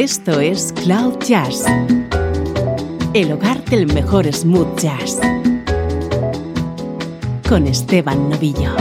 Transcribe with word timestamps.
Esto 0.00 0.38
es 0.38 0.72
Cloud 0.84 1.18
Jazz, 1.26 1.64
el 3.14 3.32
hogar 3.32 3.64
del 3.64 3.92
mejor 3.92 4.32
smooth 4.32 4.78
jazz, 4.78 5.18
con 7.48 7.66
Esteban 7.66 8.30
Novillo. 8.30 8.76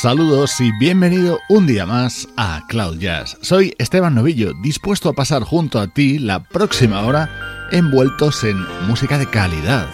Saludos 0.00 0.60
y 0.60 0.70
bienvenido 0.78 1.40
un 1.48 1.66
día 1.66 1.86
más 1.86 2.28
a 2.36 2.62
Cloud 2.68 2.98
Jazz. 3.00 3.36
Soy 3.42 3.74
Esteban 3.78 4.14
Novillo, 4.14 4.52
dispuesto 4.62 5.08
a 5.08 5.14
pasar 5.14 5.42
junto 5.42 5.80
a 5.80 5.88
ti 5.88 6.20
la 6.20 6.44
próxima 6.44 7.00
hora 7.00 7.28
envueltos 7.72 8.44
en 8.44 8.56
música 8.86 9.18
de 9.18 9.28
calidad. 9.28 9.88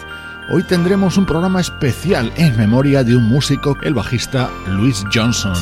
Hoy 0.47 0.61
tendremos 0.61 1.17
un 1.17 1.25
programa 1.25 1.59
especial 1.59 2.31
en 2.35 2.55
memoria 2.55 3.03
de 3.03 3.15
un 3.15 3.23
músico, 3.23 3.77
el 3.81 3.95
bajista 3.95 4.51
Louis 4.67 5.03
Johnson. 5.11 5.55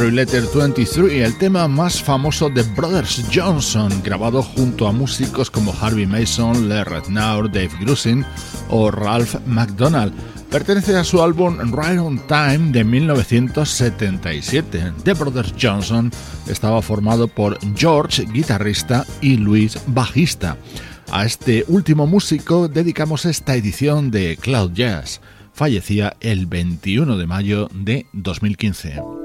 Letter 0.00 0.44
23, 0.52 1.22
el 1.22 1.38
tema 1.38 1.68
más 1.68 2.02
famoso 2.02 2.50
de 2.50 2.62
Brothers 2.62 3.24
Johnson, 3.32 4.02
grabado 4.02 4.42
junto 4.42 4.88
a 4.88 4.92
músicos 4.92 5.52
como 5.52 5.72
Harvey 5.72 6.04
Mason, 6.04 6.68
Lee 6.68 6.82
Rednaur, 6.82 7.48
Dave 7.48 7.70
Grusin 7.80 8.26
o 8.70 8.90
Ralph 8.90 9.36
McDonald. 9.46 10.12
Pertenece 10.50 10.96
a 10.96 11.04
su 11.04 11.22
álbum 11.22 11.58
Right 11.72 12.00
on 12.00 12.18
Time 12.26 12.72
de 12.72 12.82
1977. 12.82 14.94
The 15.04 15.12
Brothers 15.12 15.54
Johnson 15.60 16.10
estaba 16.48 16.82
formado 16.82 17.28
por 17.28 17.56
George, 17.76 18.24
guitarrista, 18.24 19.06
y 19.20 19.36
Louis, 19.36 19.78
bajista. 19.86 20.56
A 21.12 21.24
este 21.24 21.64
último 21.68 22.08
músico 22.08 22.66
dedicamos 22.66 23.26
esta 23.26 23.54
edición 23.54 24.10
de 24.10 24.36
Cloud 24.40 24.72
Jazz. 24.72 25.20
Fallecía 25.52 26.16
el 26.20 26.46
21 26.46 27.16
de 27.16 27.26
mayo 27.28 27.68
de 27.72 28.06
2015. 28.12 29.23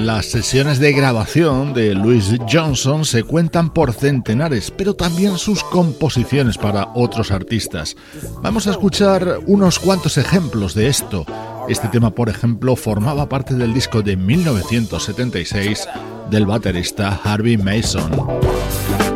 Las 0.00 0.30
sesiones 0.30 0.78
de 0.80 0.94
grabación 0.94 1.74
de 1.74 1.94
Louis 1.94 2.34
Johnson 2.50 3.04
se 3.04 3.22
cuentan 3.22 3.68
por 3.68 3.92
centenares, 3.92 4.70
pero 4.70 4.94
también 4.94 5.36
sus 5.36 5.62
composiciones 5.62 6.56
para 6.56 6.88
otros 6.94 7.30
artistas. 7.30 7.96
Vamos 8.42 8.66
a 8.66 8.70
escuchar 8.70 9.40
unos 9.46 9.78
cuantos 9.78 10.16
ejemplos 10.16 10.72
de 10.72 10.86
esto. 10.86 11.26
Este 11.68 11.88
tema, 11.88 12.12
por 12.12 12.30
ejemplo, 12.30 12.76
formaba 12.76 13.28
parte 13.28 13.54
del 13.54 13.74
disco 13.74 14.00
de 14.00 14.16
1976 14.16 15.86
del 16.30 16.46
baterista 16.46 17.20
Harvey 17.22 17.58
Mason. 17.58 19.09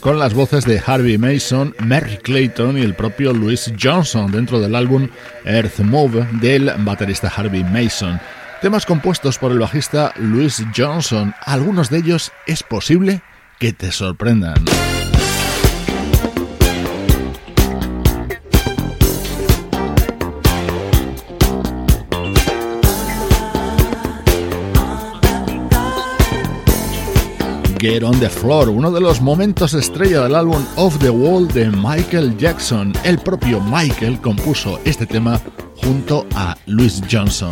Con 0.00 0.18
las 0.18 0.34
voces 0.34 0.64
de 0.64 0.82
Harvey 0.84 1.18
Mason, 1.18 1.72
Mary 1.78 2.16
Clayton 2.16 2.76
y 2.78 2.80
el 2.80 2.94
propio 2.94 3.32
Louis 3.32 3.72
Johnson 3.80 4.32
dentro 4.32 4.58
del 4.58 4.74
álbum 4.74 5.08
Earth 5.44 5.78
Move 5.78 6.26
del 6.40 6.72
baterista 6.78 7.28
Harvey 7.28 7.62
Mason. 7.62 8.20
Temas 8.60 8.84
compuestos 8.84 9.38
por 9.38 9.52
el 9.52 9.60
bajista 9.60 10.12
Louis 10.16 10.64
Johnson, 10.76 11.32
algunos 11.42 11.90
de 11.90 11.98
ellos 11.98 12.32
es 12.46 12.64
posible 12.64 13.22
que 13.60 13.72
te 13.72 13.92
sorprendan. 13.92 14.64
Get 27.82 28.04
on 28.04 28.20
the 28.20 28.30
Floor, 28.30 28.68
uno 28.68 28.92
de 28.92 29.00
los 29.00 29.20
momentos 29.20 29.74
estrella 29.74 30.22
del 30.22 30.36
álbum 30.36 30.64
Off 30.76 31.00
the 31.00 31.10
Wall 31.10 31.48
de 31.48 31.68
Michael 31.68 32.36
Jackson. 32.36 32.92
El 33.02 33.18
propio 33.18 33.60
Michael 33.60 34.20
compuso 34.20 34.78
este 34.84 35.04
tema 35.04 35.40
junto 35.82 36.24
a 36.36 36.56
Louis 36.66 37.02
Johnson. 37.10 37.50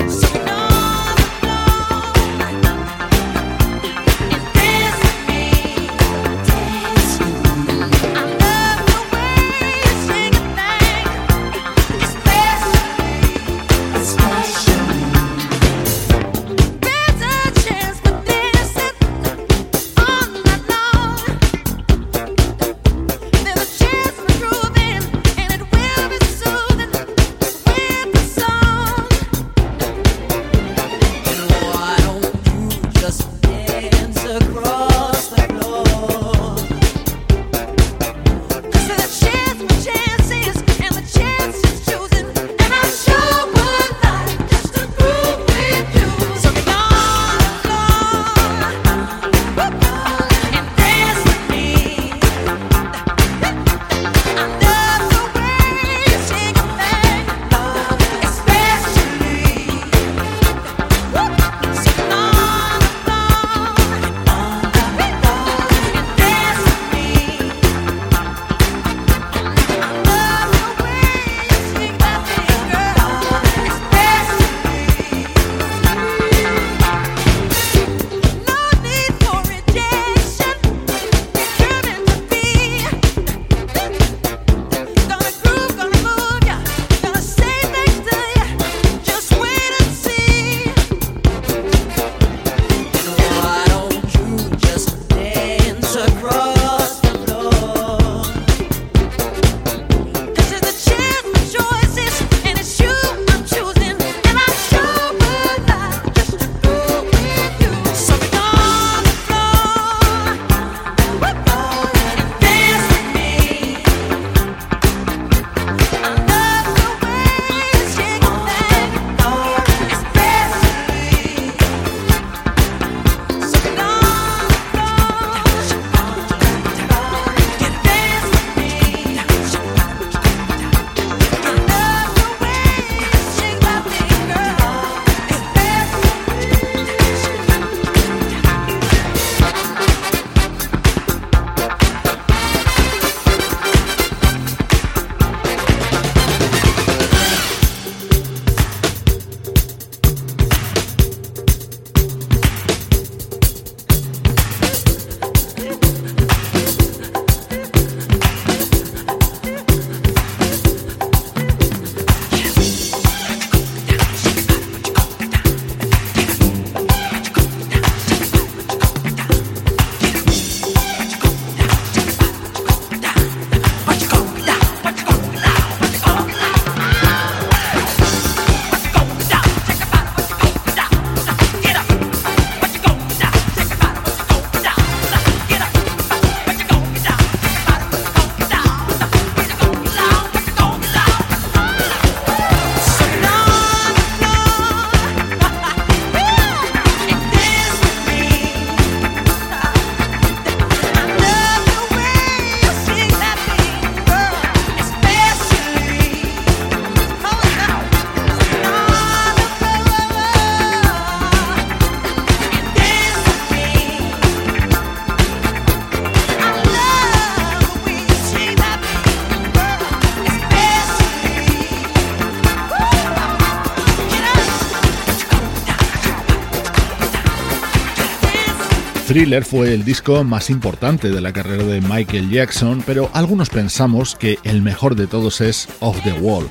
Thriller 229.10 229.44
fue 229.44 229.74
el 229.74 229.84
disco 229.84 230.22
más 230.22 230.50
importante 230.50 231.10
de 231.10 231.20
la 231.20 231.32
carrera 231.32 231.64
de 231.64 231.80
Michael 231.80 232.30
Jackson, 232.30 232.80
pero 232.86 233.10
algunos 233.12 233.50
pensamos 233.50 234.14
que 234.14 234.38
el 234.44 234.62
mejor 234.62 234.94
de 234.94 235.08
todos 235.08 235.40
es 235.40 235.66
Off 235.80 236.00
the 236.04 236.12
Wall. 236.12 236.48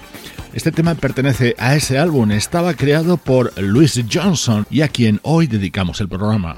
Este 0.51 0.73
tema 0.73 0.93
pertenece 0.95 1.55
a 1.57 1.77
ese 1.77 1.97
álbum, 1.97 2.31
estaba 2.31 2.73
creado 2.73 3.15
por 3.15 3.57
Louis 3.57 4.03
Johnson 4.11 4.67
y 4.69 4.81
a 4.81 4.89
quien 4.89 5.21
hoy 5.23 5.47
dedicamos 5.47 6.01
el 6.01 6.09
programa. 6.09 6.57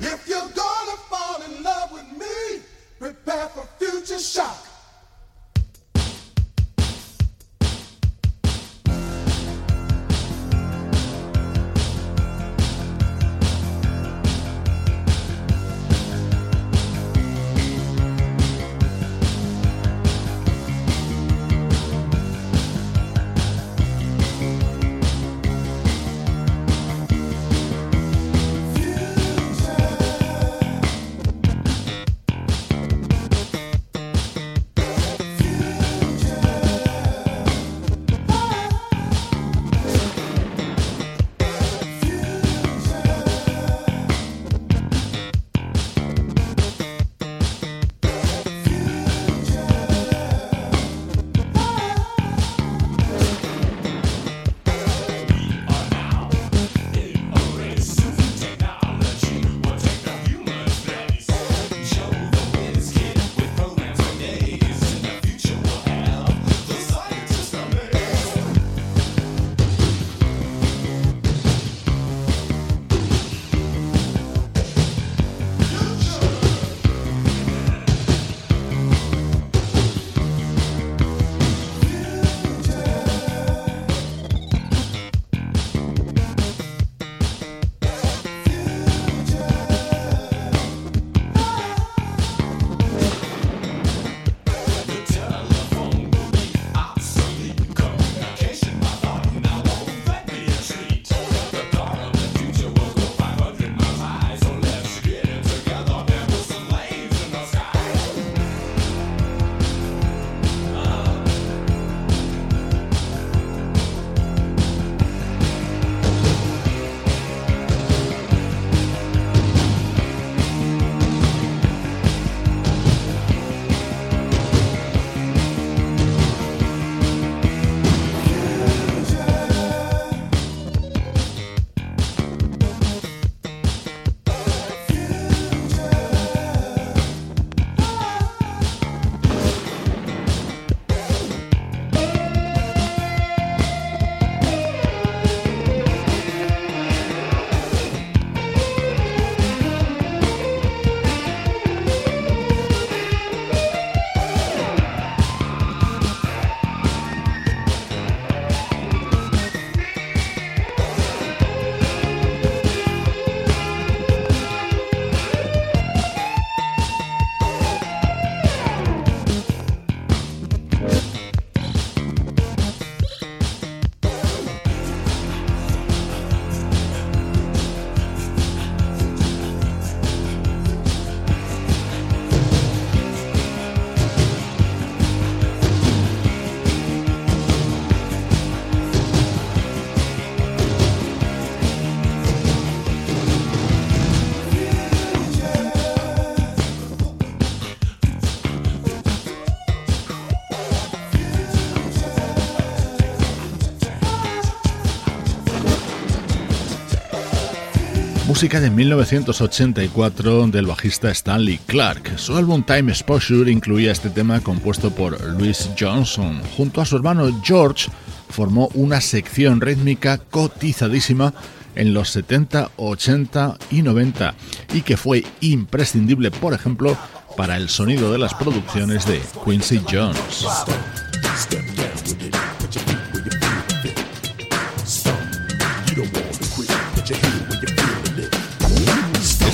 De 208.41 208.71
1984 208.71 210.47
del 210.47 210.65
bajista 210.65 211.11
Stanley 211.11 211.59
Clark. 211.67 212.17
Su 212.17 212.35
álbum 212.35 212.63
Time 212.63 212.91
Exposure 212.91 213.51
incluía 213.51 213.91
este 213.91 214.09
tema 214.09 214.39
compuesto 214.39 214.89
por 214.89 215.21
Louis 215.37 215.69
Johnson. 215.79 216.41
Junto 216.57 216.81
a 216.81 216.85
su 216.85 216.95
hermano 216.95 217.29
George 217.43 217.91
formó 218.29 218.69
una 218.73 218.99
sección 218.99 219.61
rítmica 219.61 220.17
cotizadísima 220.17 221.35
en 221.75 221.93
los 221.93 222.09
70, 222.09 222.71
80 222.77 223.59
y 223.69 223.83
90 223.83 224.33
y 224.73 224.81
que 224.81 224.97
fue 224.97 225.23
imprescindible, 225.41 226.31
por 226.31 226.55
ejemplo, 226.55 226.97
para 227.37 227.57
el 227.57 227.69
sonido 227.69 228.11
de 228.11 228.17
las 228.17 228.33
producciones 228.33 229.05
de 229.05 229.21
Quincy 229.45 229.81
Jones. 229.87 230.47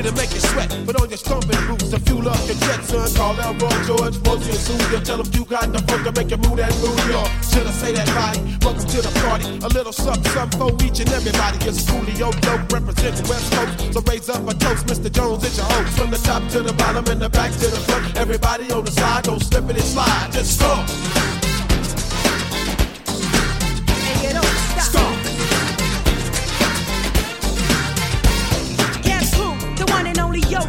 Here 0.00 0.08
to 0.08 0.16
make 0.16 0.32
you 0.32 0.40
sweat, 0.40 0.70
Put 0.86 0.96
on 0.96 1.10
your 1.10 1.18
stomping 1.18 1.60
boots 1.68 1.90
to 1.90 2.00
fuel 2.00 2.26
up 2.26 2.40
your 2.48 2.56
jet, 2.56 2.80
son. 2.84 3.12
Call 3.12 3.38
out 3.38 3.60
Roy 3.60 3.68
George, 3.84 4.16
Rosie 4.24 4.48
and 4.48 4.64
Susie. 4.64 5.00
Tell 5.04 5.22
them 5.22 5.28
you 5.34 5.44
got 5.44 5.70
the 5.74 5.78
funk 5.84 6.08
to 6.08 6.12
make 6.16 6.30
you 6.30 6.38
move 6.38 6.56
that 6.56 6.72
New 6.80 7.12
York. 7.12 7.28
Should 7.44 7.66
I 7.66 7.70
say 7.70 7.92
that 7.92 8.08
body? 8.16 8.40
Welcome 8.64 8.88
to 8.88 9.02
the 9.02 9.12
party. 9.20 9.44
A 9.60 9.68
little 9.68 9.92
something, 9.92 10.32
something 10.32 10.56
for 10.58 10.72
each 10.82 11.00
and 11.00 11.10
everybody. 11.12 11.58
It's 11.68 11.84
Coolio 11.84 12.32
Dope 12.40 12.72
representing 12.72 13.28
West 13.28 13.52
Coast. 13.52 13.92
So 13.92 14.00
raise 14.08 14.30
up 14.30 14.48
a 14.48 14.54
toast, 14.54 14.86
Mr. 14.86 15.12
Jones, 15.12 15.44
it's 15.44 15.58
your 15.58 15.66
host. 15.66 15.92
From 15.98 16.10
the 16.10 16.16
top 16.16 16.48
to 16.56 16.62
the 16.62 16.72
bottom 16.72 17.04
and 17.12 17.20
the 17.20 17.28
back 17.28 17.52
to 17.60 17.68
the 17.68 17.80
front. 17.84 18.16
Everybody 18.16 18.72
on 18.72 18.86
the 18.86 18.92
side, 18.92 19.24
don't 19.24 19.42
slip 19.42 19.68
it 19.68 19.76
and 19.76 19.84
slide. 19.84 20.32
Just 20.32 20.56
stop. 20.56 21.39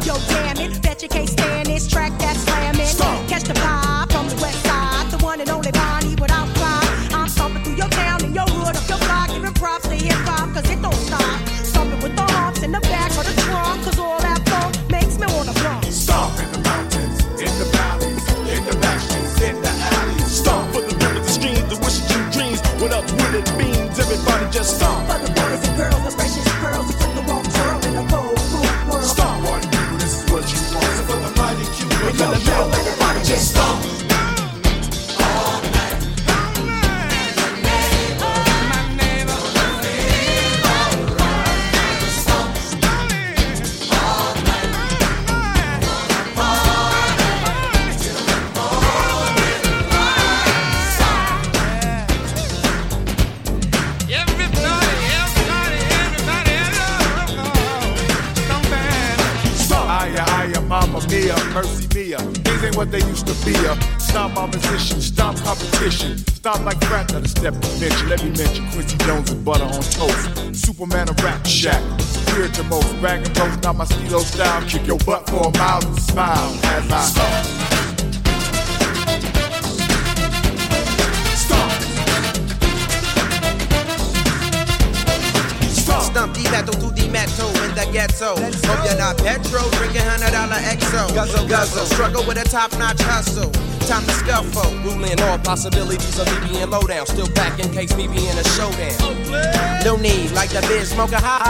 Yo, 0.04 0.14
damn 0.28 0.56
it, 0.56 0.82
bet 0.82 1.00
you 1.00 1.08
can't 1.08 1.28
stand 1.28 1.66
this 1.66 1.86
track 1.86 2.10
that's 2.18 2.40
slamming. 2.40 2.86
Stop. 2.86 3.11
Roast, 74.12 74.38
not 74.38 74.62
my 74.62 74.68
stilo 74.68 74.68
style. 74.68 74.68
Kick 74.68 74.86
your 74.86 74.98
butt 74.98 75.28
for 75.28 75.48
a 75.48 75.50
mile 75.58 75.84
and 75.86 76.00
smile 76.00 76.54
as 76.64 76.92
I. 76.92 77.00
Stomp. 81.34 81.70
Stomp. 85.72 86.02
Stump 86.02 86.34
the 86.34 86.42
metal 86.50 86.74
to 86.74 86.90
the 86.94 87.08
metal 87.08 87.48
in 87.64 87.74
the 87.74 87.86
ghetto. 87.92 88.36
Hope 88.36 88.84
you're 88.84 88.98
not 88.98 89.16
petro, 89.18 89.62
drinking 89.78 90.02
hundred 90.02 90.32
dollar 90.32 90.60
XO. 90.60 91.14
Guzzle, 91.14 91.46
guzzle, 91.48 91.86
struggle 91.86 92.24
with 92.26 92.38
a 92.38 92.44
top 92.44 92.72
notch 92.78 93.00
hustle. 93.02 93.50
Time 93.88 94.04
to 94.04 94.12
scuffle. 94.12 94.70
Ruling 94.84 95.20
all 95.22 95.38
possibilities 95.38 96.18
of 96.18 96.26
me 96.26 96.38
being 96.50 96.70
low 96.70 96.82
down. 96.82 97.06
Still 97.06 97.28
back 97.34 97.58
in 97.58 97.70
case 97.72 97.96
me 97.96 98.06
being 98.06 98.38
a 98.38 98.44
showdown. 98.44 98.98
No 99.84 99.96
need, 99.96 100.30
like 100.32 100.50
the 100.50 100.60
biz 100.68 100.90
smoker 100.90 101.18
high. 101.18 101.48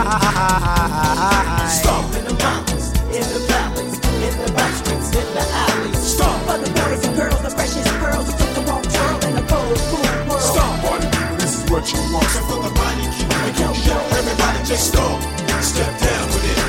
Stomp. 1.69 2.22
In 2.43 2.49
the 2.49 2.55
mountains, 2.59 2.91
in 3.15 3.23
the 3.33 3.41
valleys, 3.47 3.95
in 3.95 4.35
the 4.43 4.53
back 4.53 4.75
in 4.91 5.29
the 5.31 5.45
alleys. 5.63 5.99
Stomp 5.99 6.43
for 6.43 6.59
the 6.59 6.71
boys 6.75 7.07
and 7.07 7.17
girls, 7.17 7.41
the 7.41 7.51
freshest 7.51 7.87
pearls, 8.03 8.27
who 8.27 8.33
took 8.37 8.55
the 8.55 8.61
wrong 8.63 8.83
turn 8.83 9.15
in 9.29 9.35
the 9.37 9.43
cold, 9.47 9.79
cool 9.91 10.03
world. 10.27 10.43
Stomp. 10.43 10.83
Party 10.83 11.07
people, 11.07 11.37
this 11.37 11.63
is 11.63 11.71
what 11.71 11.87
you 11.93 12.01
want. 12.13 12.27
So 12.35 12.41
for 12.51 12.63
the 12.67 12.71
mighty 12.75 13.07
Cuban, 13.15 13.55
yo, 13.63 13.69
yo, 13.87 13.97
everybody 14.19 14.59
just 14.65 14.89
stomp. 14.89 15.23
Step 15.63 16.01
down 16.01 16.27
with 16.27 16.59
it. 16.59 16.62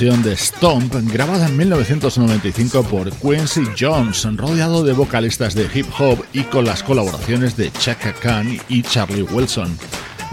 De 0.00 0.36
Stomp, 0.36 0.92
grabada 1.12 1.46
en 1.46 1.56
1995 1.56 2.82
por 2.82 3.12
Quincy 3.12 3.62
Jones, 3.78 4.26
rodeado 4.36 4.82
de 4.82 4.92
vocalistas 4.92 5.54
de 5.54 5.68
hip 5.72 5.86
hop 5.96 6.18
y 6.32 6.42
con 6.42 6.64
las 6.64 6.82
colaboraciones 6.82 7.56
de 7.56 7.70
Chaka 7.70 8.12
Khan 8.12 8.58
y 8.68 8.82
Charlie 8.82 9.22
Wilson. 9.22 9.78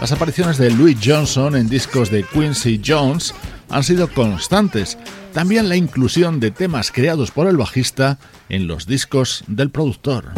Las 0.00 0.10
apariciones 0.10 0.58
de 0.58 0.72
Louis 0.72 0.98
Johnson 1.00 1.54
en 1.54 1.68
discos 1.68 2.10
de 2.10 2.24
Quincy 2.24 2.80
Jones 2.84 3.36
han 3.68 3.84
sido 3.84 4.08
constantes, 4.08 4.98
también 5.32 5.68
la 5.68 5.76
inclusión 5.76 6.40
de 6.40 6.50
temas 6.50 6.90
creados 6.90 7.30
por 7.30 7.46
el 7.46 7.56
bajista 7.56 8.18
en 8.48 8.66
los 8.66 8.86
discos 8.86 9.44
del 9.46 9.70
productor. 9.70 10.32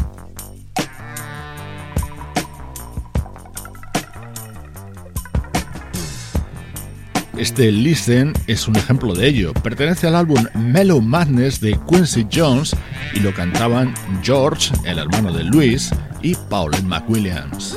Este 7.36 7.72
Listen 7.72 8.32
es 8.46 8.68
un 8.68 8.76
ejemplo 8.76 9.12
de 9.12 9.26
ello. 9.26 9.52
Pertenece 9.54 10.06
al 10.06 10.14
álbum 10.14 10.44
Mellow 10.54 11.00
Madness 11.00 11.60
de 11.60 11.78
Quincy 11.88 12.26
Jones 12.32 12.76
y 13.12 13.20
lo 13.20 13.34
cantaban 13.34 13.92
George, 14.22 14.72
el 14.84 14.98
hermano 14.98 15.32
de 15.32 15.42
Louis, 15.42 15.90
y 16.22 16.36
Pauline 16.48 16.88
McWilliams. 16.88 17.76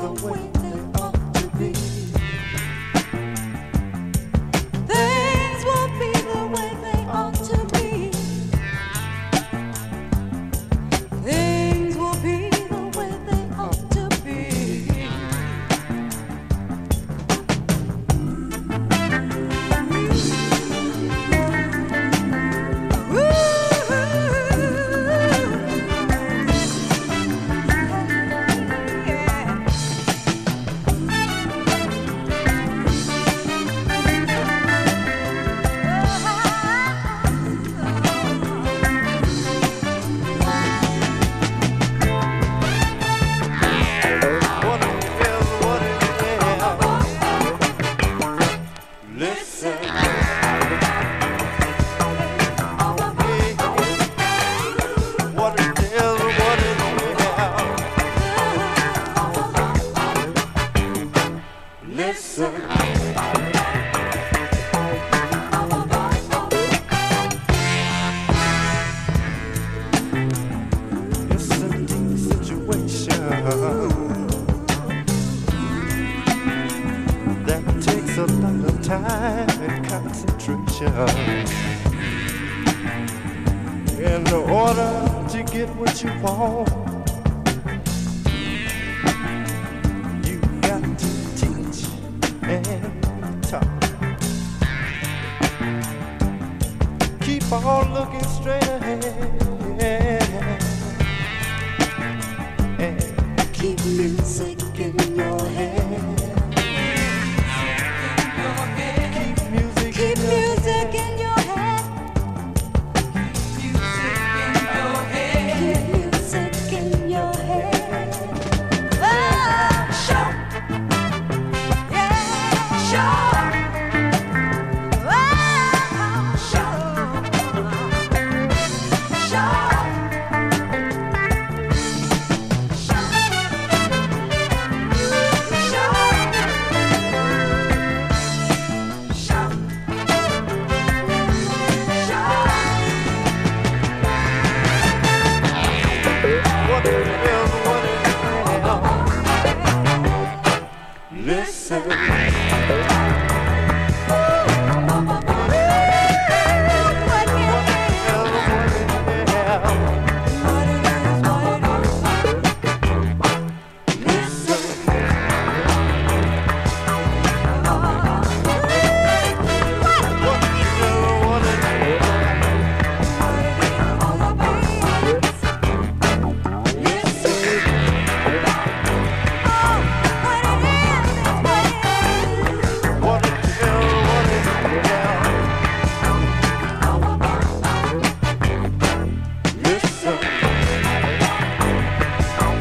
the 0.00 0.26
way 0.26 0.40
they 0.62 1.00
ought 1.02 1.34
to 1.34 1.58
be. 1.58 2.09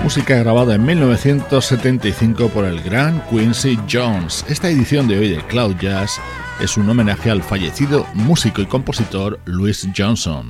Música 0.10 0.40
grabada 0.40 0.74
en 0.74 0.84
1975 0.88 2.50
por 2.50 2.66
el 2.66 2.82
gran 2.82 3.22
Quincy 3.30 3.78
Jones. 3.88 4.44
Esta 4.50 4.68
edición 4.68 5.08
de 5.08 5.20
hoy 5.20 5.30
de 5.30 5.38
Cloud 5.46 5.76
Jazz 5.80 6.20
es 6.60 6.78
un 6.78 6.90
homenaje 6.90 7.30
al 7.30 7.44
fallecido 7.44 8.08
músico 8.16 8.60
y 8.60 8.66
compositor 8.66 9.40
Louis 9.46 9.88
Johnson. 9.96 10.50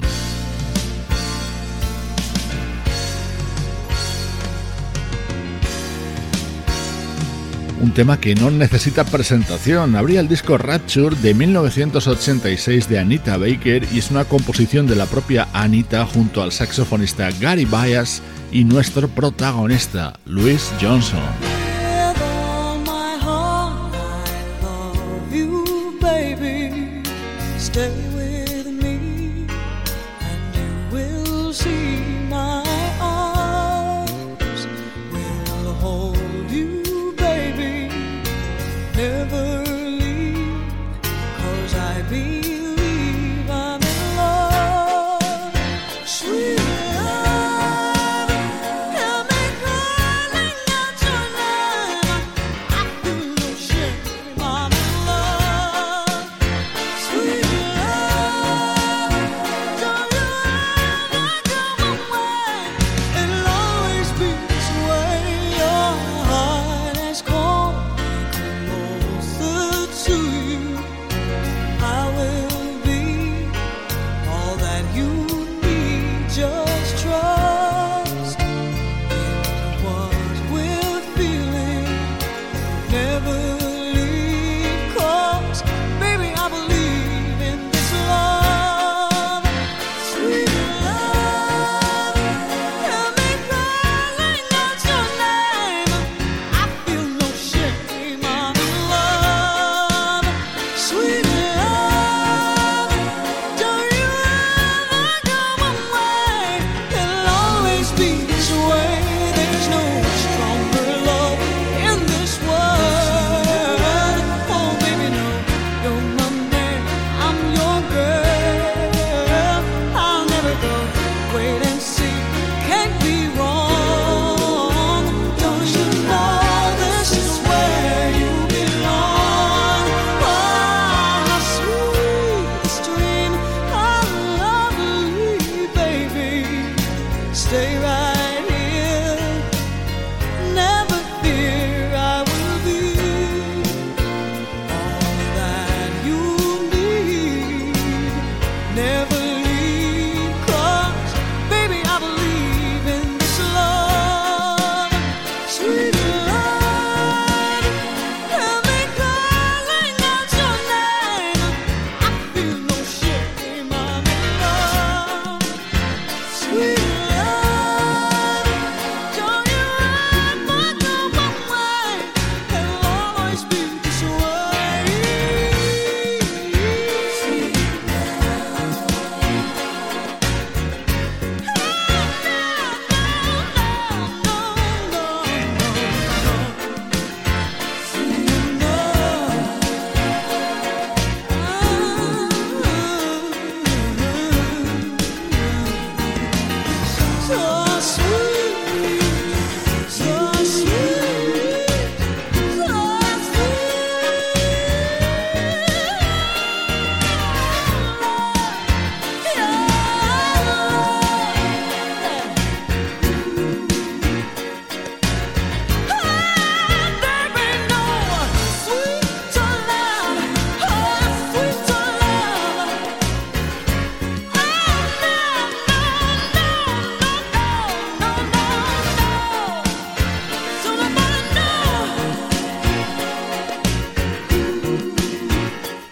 un 7.82 7.94
tema 7.94 8.20
que 8.20 8.36
no 8.36 8.52
necesita 8.52 9.06
presentación. 9.06 9.96
Habría 9.96 10.20
el 10.20 10.28
disco 10.28 10.58
Rapture 10.58 11.16
de 11.16 11.34
1986 11.34 12.90
de 12.90 13.00
Anita 13.00 13.38
Baker 13.38 13.88
y 13.92 14.00
es 14.00 14.12
una 14.12 14.26
composición 14.26 14.86
de 14.86 14.96
la 14.96 15.06
propia 15.06 15.48
Anita 15.54 16.06
junto 16.06 16.44
al 16.44 16.52
saxofonista 16.52 17.30
Gary 17.40 17.66
Bias 17.66 18.22
y 18.52 18.64
nuestro 18.64 19.08
protagonista, 19.08 20.14
Louis 20.26 20.72
Johnson. 20.82 21.49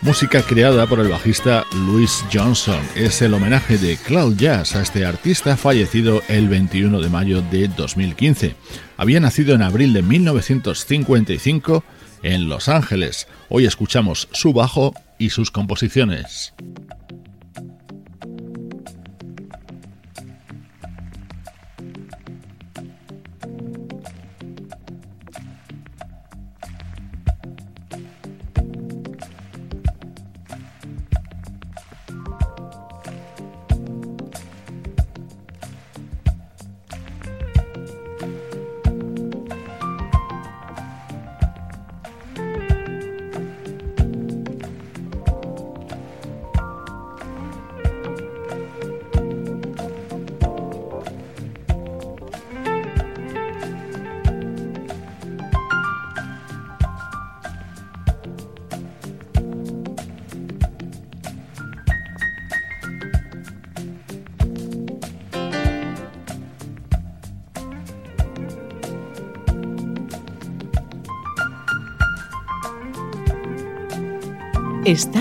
Música 0.08 0.42
creada 0.42 0.88
por 0.88 1.02
el 1.02 1.10
bajista 1.10 1.66
Louis 1.86 2.24
Johnson. 2.32 2.80
Es 2.96 3.22
el 3.22 3.34
homenaje 3.34 3.78
de 3.78 3.98
Cloud 3.98 4.38
Jazz 4.38 4.74
a 4.74 4.82
este 4.82 5.06
artista 5.06 5.58
fallecido 5.58 6.22
el 6.30 6.48
21 6.48 7.02
de 7.02 7.10
mayo 7.10 7.42
de 7.42 7.68
2015. 7.68 8.56
Había 8.96 9.20
nacido 9.20 9.54
en 9.54 9.64
abril 9.64 9.92
de 9.92 10.04
1955 10.04 11.84
en 12.24 12.48
Los 12.48 12.70
Ángeles. 12.70 13.28
Hoy 13.50 13.66
escuchamos 13.66 14.30
su 14.32 14.54
bajo 14.54 14.94
y 15.20 15.32
sus 15.32 15.52
composiciones. 15.52 16.54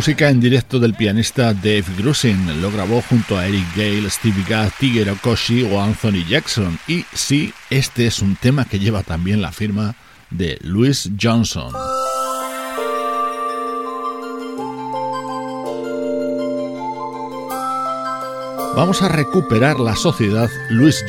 Música 0.00 0.30
en 0.30 0.40
directo 0.40 0.78
del 0.78 0.94
pianista 0.94 1.52
Dave 1.52 1.84
Grusin. 1.98 2.62
Lo 2.62 2.70
grabó 2.70 3.02
junto 3.02 3.36
a 3.36 3.46
Eric 3.46 3.66
Gale, 3.76 4.08
Stevie 4.08 4.46
Gadd, 4.48 4.70
Tiger 4.80 5.10
Okoshi 5.10 5.62
o 5.64 5.78
Anthony 5.78 6.24
Jackson. 6.26 6.78
Y 6.88 7.04
sí, 7.12 7.52
este 7.68 8.06
es 8.06 8.22
un 8.22 8.34
tema 8.34 8.64
que 8.64 8.78
lleva 8.78 9.02
también 9.02 9.42
la 9.42 9.52
firma 9.52 9.94
de 10.30 10.58
Louis 10.62 11.10
Johnson. 11.20 11.70
Vamos 18.74 19.02
a 19.02 19.08
recuperar 19.08 19.78
la 19.78 19.96
sociedad 19.96 20.48
Louis 20.70 21.04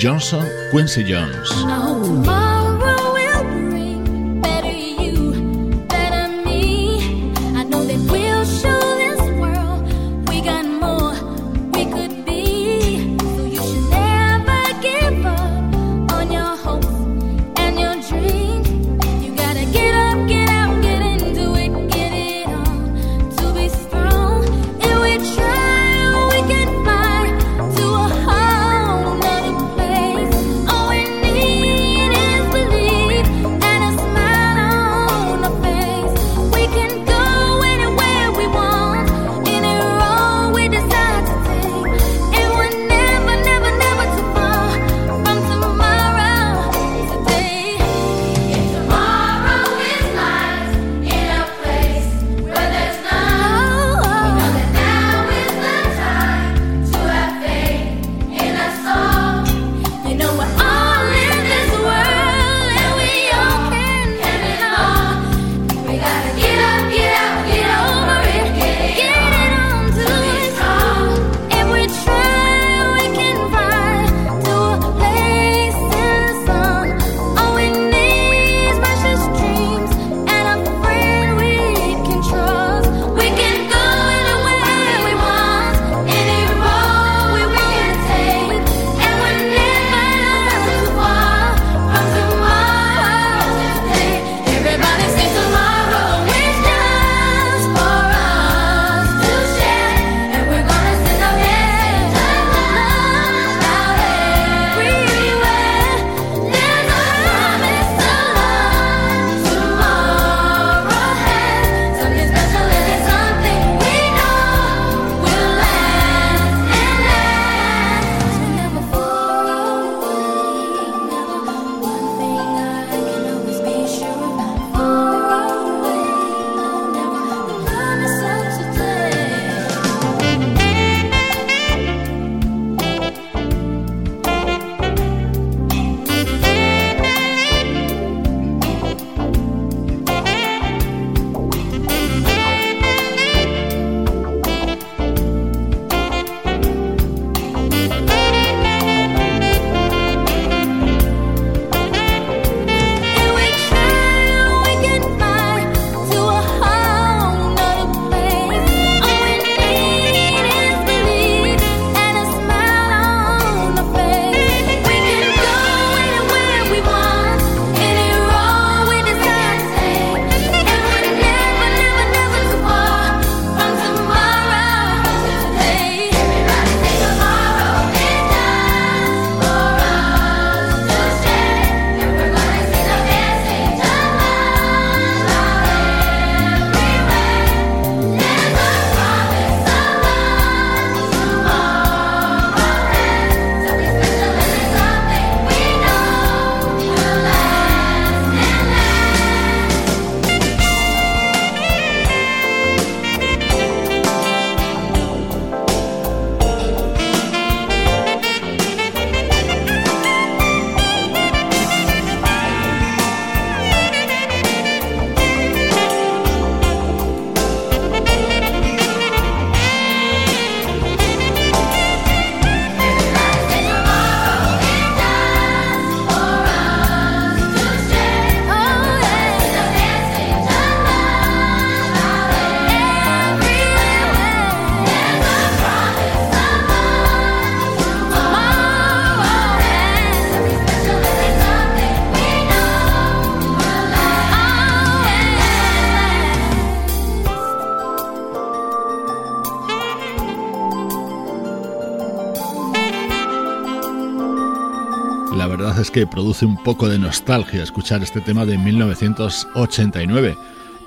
Johnson, 255.31 255.57
Quincy 255.57 255.63
Jones. 255.63 255.91
que 255.91 256.07
produce 256.07 256.45
un 256.45 256.61
poco 256.63 256.89
de 256.89 256.99
nostalgia 256.99 257.63
escuchar 257.63 258.03
este 258.03 258.21
tema 258.21 258.45
de 258.45 258.57
1989. 258.57 260.37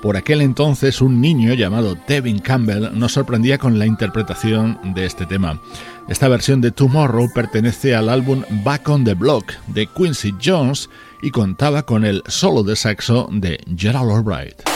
Por 0.02 0.16
aquel 0.16 0.42
entonces 0.42 1.00
un 1.00 1.20
niño 1.20 1.54
llamado 1.54 1.96
Tevin 1.96 2.38
Campbell 2.38 2.90
nos 2.92 3.12
sorprendía 3.12 3.56
con 3.56 3.78
la 3.78 3.86
interpretación 3.86 4.78
de 4.94 5.06
este 5.06 5.24
tema. 5.24 5.60
Esta 6.08 6.28
versión 6.28 6.60
de 6.60 6.72
Tomorrow 6.72 7.30
pertenece 7.34 7.94
al 7.94 8.10
álbum 8.10 8.42
Back 8.62 8.88
on 8.88 9.04
the 9.04 9.14
Block 9.14 9.52
de 9.68 9.86
Quincy 9.86 10.34
Jones 10.42 10.90
y 11.22 11.30
contaba 11.30 11.84
con 11.84 12.04
el 12.04 12.22
solo 12.26 12.62
de 12.62 12.76
saxo 12.76 13.28
de 13.32 13.58
Gerald 13.76 14.10
Albright. 14.10 14.73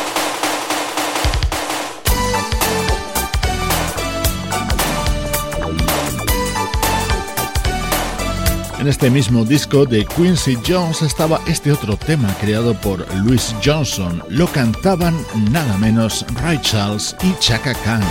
En 8.78 8.86
este 8.86 9.10
mismo 9.10 9.44
disco 9.44 9.84
de 9.84 10.04
Quincy 10.04 10.56
Jones 10.66 11.02
estaba 11.02 11.40
este 11.48 11.72
otro 11.72 11.96
tema 11.96 12.32
creado 12.40 12.74
por 12.74 13.04
Louis 13.16 13.54
Johnson. 13.64 14.22
Lo 14.28 14.46
cantaban 14.46 15.16
nada 15.50 15.76
menos 15.78 16.24
Ray 16.40 16.60
Charles 16.62 17.16
y 17.22 17.34
Chaka 17.40 17.74
Khan. 17.74 18.02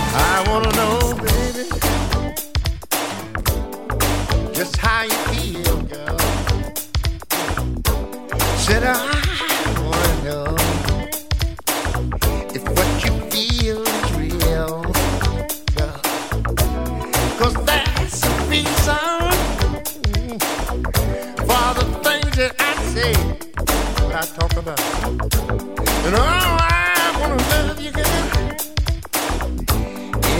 I 24.18 24.22
talk 24.22 24.56
about. 24.56 24.80
And 24.80 26.16
oh, 26.16 26.18
I 26.18 27.16
want 27.20 27.38
to 27.38 27.46
love 27.68 27.80
you, 27.80 27.92
girl, 27.92 28.04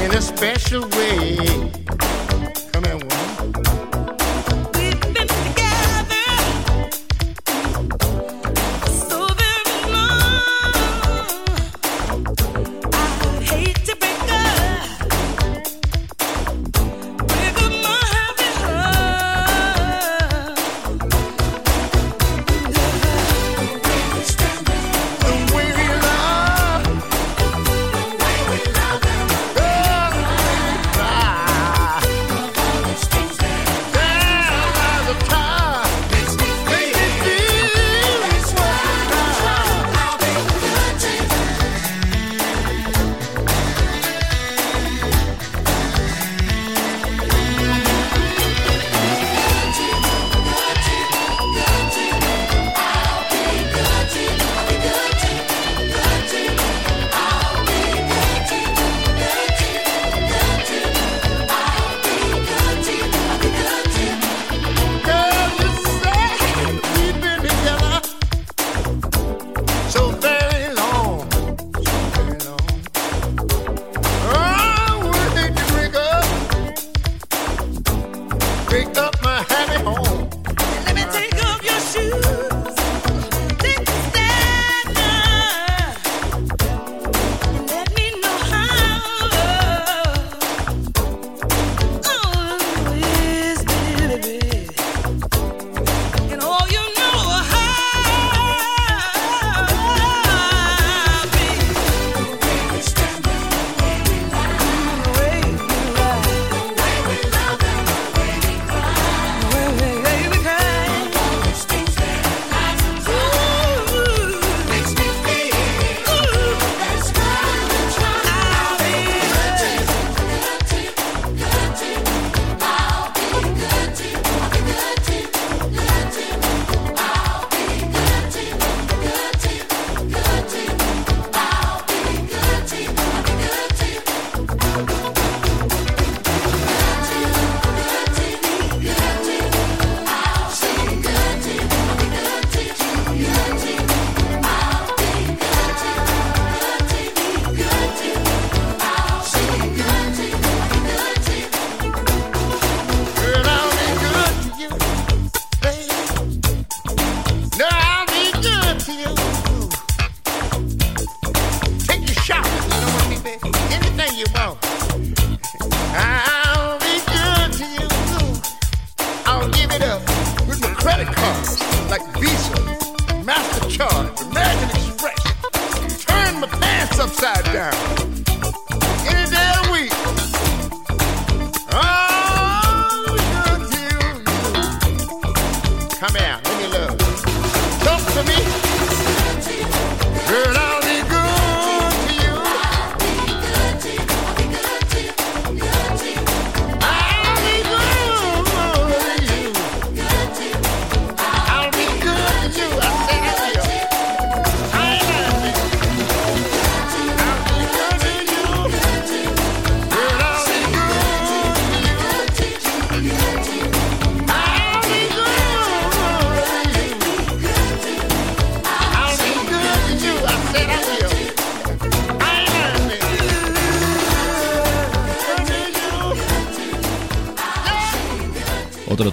in 0.02 0.10
a 0.16 0.20
special 0.20 0.82
way. 0.88 1.36
Come 2.72 2.82
here, 2.82 2.96
woman. 2.96 3.77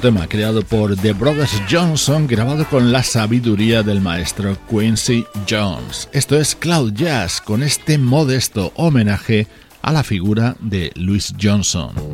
Tema 0.05 0.27
creado 0.27 0.61
por 0.61 0.95
The 0.95 1.13
Brothers 1.13 1.59
Johnson, 1.67 2.27
grabado 2.27 2.63
con 2.69 2.91
la 2.91 3.01
sabiduría 3.01 3.81
del 3.81 4.01
maestro 4.01 4.55
Quincy 4.69 5.25
Jones. 5.49 6.07
Esto 6.11 6.39
es 6.39 6.53
Cloud 6.53 6.93
Jazz, 6.93 7.41
con 7.41 7.63
este 7.63 7.97
modesto 7.97 8.71
homenaje 8.75 9.47
a 9.81 9.91
la 9.91 10.03
figura 10.03 10.57
de 10.59 10.91
Louis 10.93 11.33
Johnson. 11.41 12.04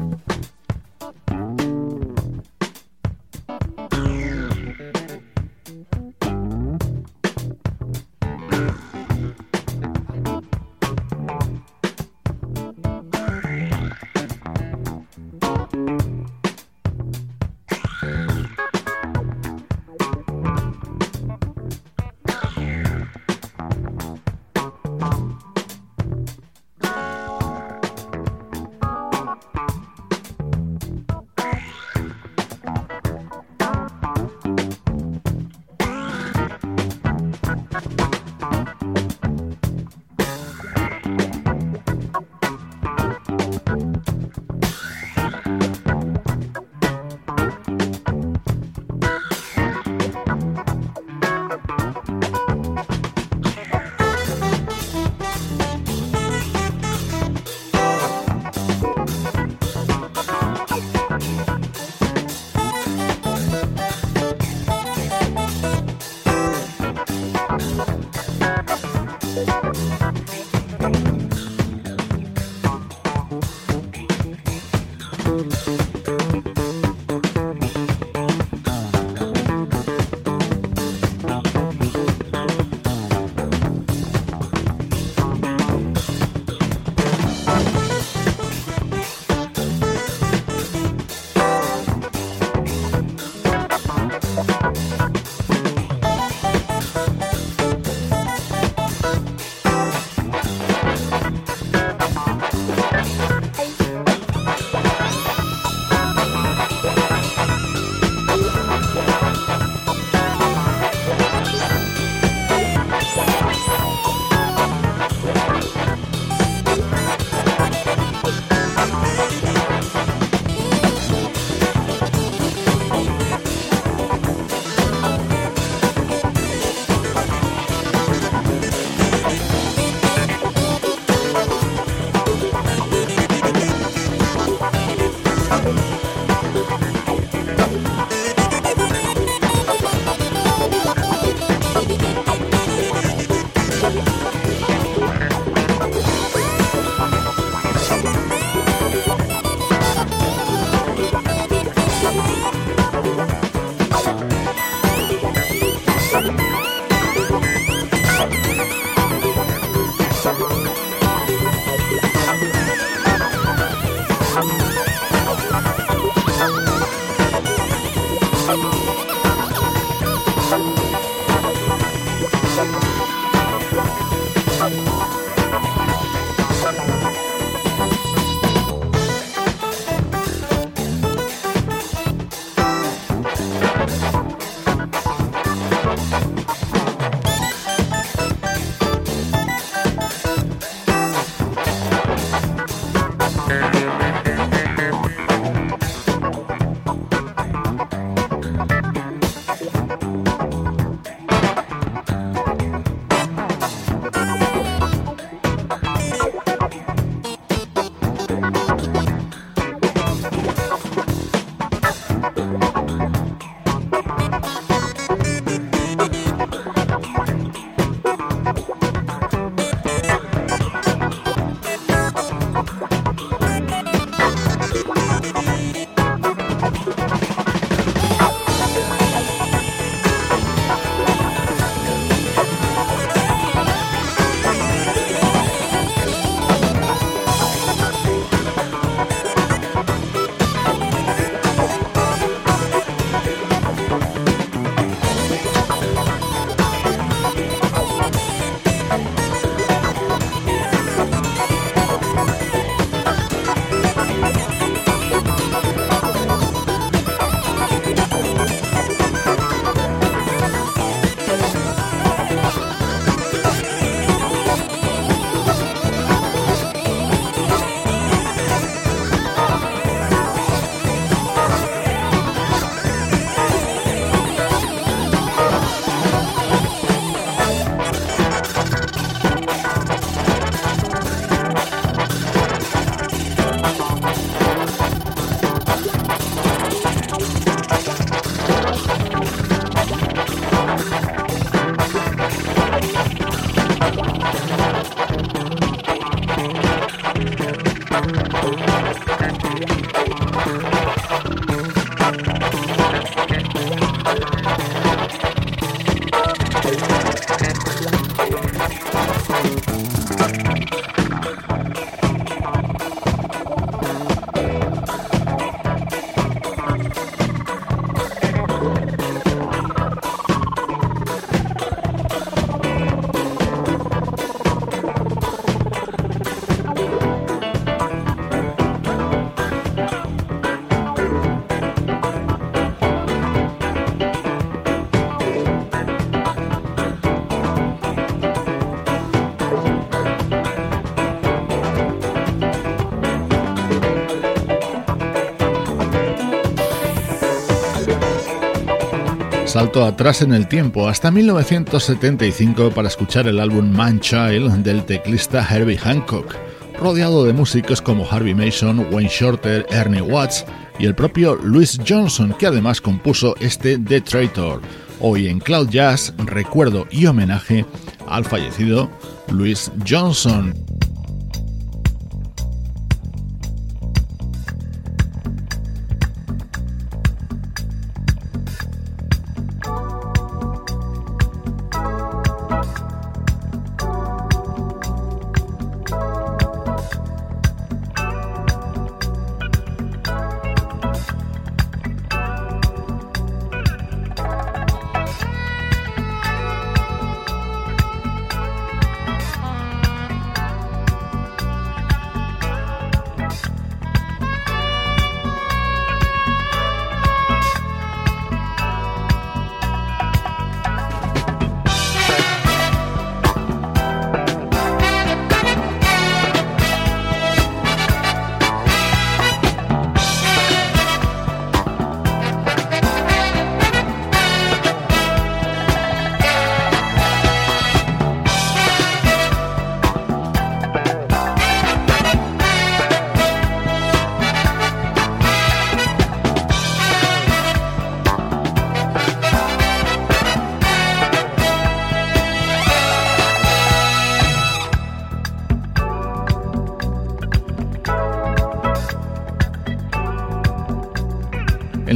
Salto 349.52 349.84
atrás 349.84 350.22
en 350.22 350.34
el 350.34 350.48
tiempo 350.48 350.88
hasta 350.88 351.12
1975 351.12 352.72
para 352.72 352.88
escuchar 352.88 353.28
el 353.28 353.38
álbum 353.38 353.70
Man 353.70 354.00
Child 354.00 354.64
del 354.64 354.86
teclista 354.86 355.46
Herbie 355.46 355.78
Hancock, 355.78 356.38
rodeado 356.80 357.26
de 357.26 357.34
músicos 357.34 357.82
como 357.82 358.10
Harvey 358.10 358.34
Mason, 358.34 358.88
Wayne 358.94 359.10
Shorter, 359.10 359.66
Ernie 359.70 360.02
Watts 360.02 360.46
y 360.80 360.86
el 360.86 360.96
propio 360.96 361.36
Louis 361.36 361.78
Johnson, 361.86 362.34
que 362.40 362.48
además 362.48 362.80
compuso 362.80 363.36
este 363.42 363.78
The 363.78 364.00
Traitor. 364.00 364.62
Hoy 365.02 365.28
en 365.28 365.40
Cloud 365.40 365.68
Jazz, 365.68 366.14
recuerdo 366.20 366.88
y 366.90 367.06
homenaje 367.08 367.66
al 368.08 368.24
fallecido 368.24 368.90
Louis 369.28 369.70
Johnson. 369.86 370.71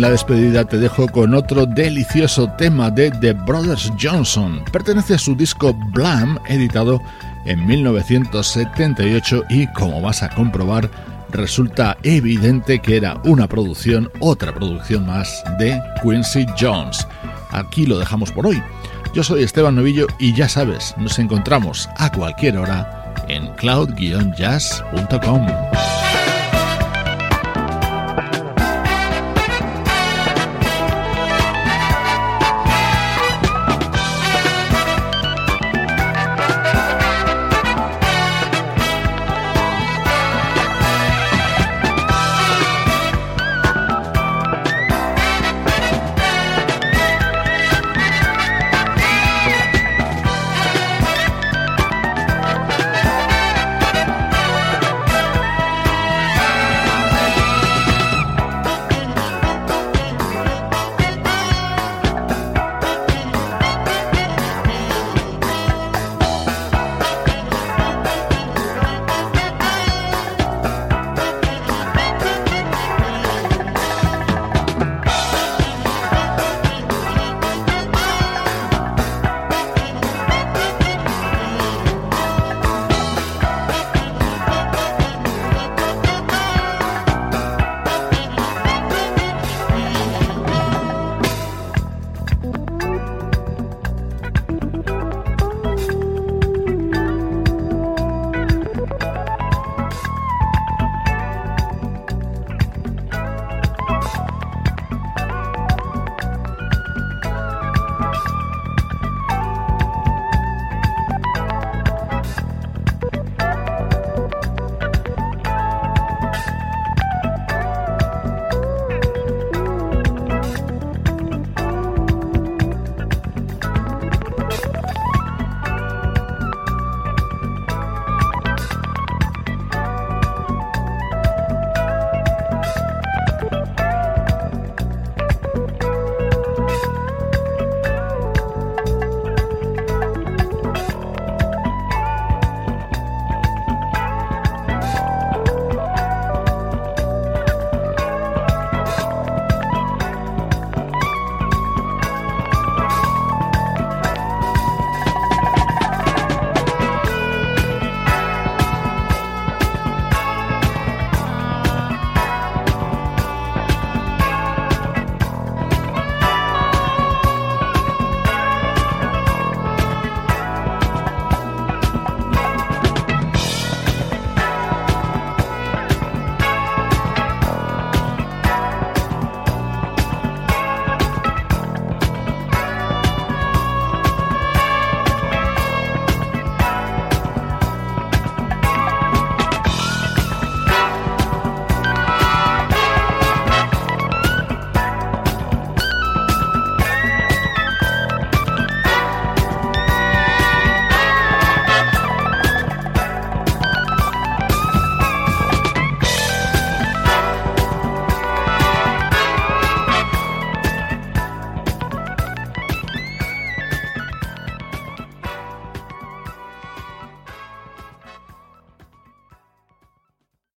La 0.06 0.12
despedida 0.12 0.64
te 0.66 0.78
dejo 0.78 1.08
con 1.08 1.34
otro 1.34 1.66
delicioso 1.66 2.48
tema 2.60 2.92
de 2.92 3.10
The 3.10 3.34
Brothers 3.34 3.92
Johnson. 4.00 4.64
Pertenece 4.72 5.16
a 5.16 5.18
su 5.18 5.36
disco 5.36 5.74
Blam, 5.94 6.38
editado 6.48 7.02
en 7.46 7.66
1978 7.66 9.46
y 9.50 9.66
como 9.74 10.02
vas 10.02 10.22
a 10.22 10.30
comprobar, 10.30 10.92
resulta 11.32 11.98
evidente 12.04 12.78
que 12.78 12.98
era 12.98 13.20
una 13.24 13.48
producción, 13.48 14.12
otra 14.20 14.54
producción 14.54 15.08
más 15.08 15.44
de 15.58 15.82
Quincy 16.04 16.46
Jones. 16.60 17.08
Aquí 17.50 17.88
lo 17.88 17.98
dejamos 17.98 18.32
por 18.32 18.46
hoy. 18.46 18.62
Yo 19.16 19.24
soy 19.24 19.42
Esteban 19.42 19.74
Novillo 19.74 20.06
y 20.20 20.36
ya 20.36 20.48
sabes, 20.48 20.94
nos 20.98 21.18
encontramos 21.18 21.90
a 21.98 22.12
cualquier 22.12 22.60
hora 22.60 23.16
en 23.28 23.48
cloud-jazz.com. 23.56 25.48